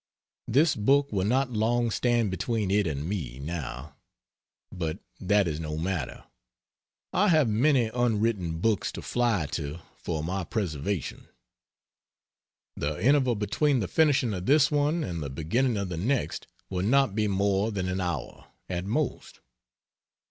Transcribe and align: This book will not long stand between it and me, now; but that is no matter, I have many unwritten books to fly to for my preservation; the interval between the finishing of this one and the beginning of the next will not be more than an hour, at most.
This 0.47 0.75
book 0.75 1.11
will 1.11 1.27
not 1.27 1.51
long 1.53 1.91
stand 1.91 2.31
between 2.31 2.71
it 2.71 2.87
and 2.87 3.07
me, 3.07 3.37
now; 3.37 3.97
but 4.71 4.97
that 5.19 5.47
is 5.47 5.59
no 5.59 5.77
matter, 5.77 6.23
I 7.13 7.27
have 7.27 7.47
many 7.47 7.91
unwritten 7.93 8.57
books 8.61 8.91
to 8.93 9.03
fly 9.03 9.45
to 9.51 9.77
for 9.97 10.23
my 10.23 10.43
preservation; 10.43 11.27
the 12.75 12.99
interval 12.99 13.35
between 13.35 13.79
the 13.79 13.87
finishing 13.87 14.33
of 14.33 14.47
this 14.47 14.71
one 14.71 15.03
and 15.03 15.21
the 15.21 15.29
beginning 15.29 15.77
of 15.77 15.89
the 15.89 15.97
next 15.97 16.47
will 16.67 16.81
not 16.83 17.13
be 17.13 17.27
more 17.27 17.71
than 17.71 17.87
an 17.87 18.01
hour, 18.01 18.47
at 18.67 18.85
most. 18.85 19.39